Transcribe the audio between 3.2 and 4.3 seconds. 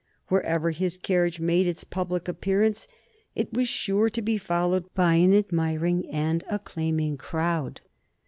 it was sure to